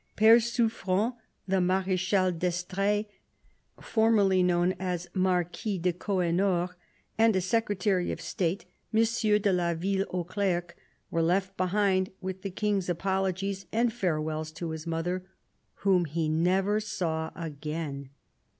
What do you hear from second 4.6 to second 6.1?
as Marquis de